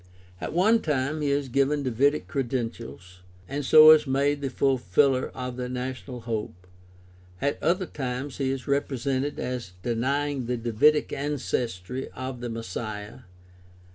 [0.41, 5.57] At one time he is given Davidic credentials, and so is made the fulfiller of
[5.57, 6.55] the national hope (cf.
[6.55, 7.47] Luke 2:11).
[7.49, 13.25] At other times he is represented as denying the Davidic ancestry of the Messiah (Mark
[13.25, 13.25] 12:35 37), ^.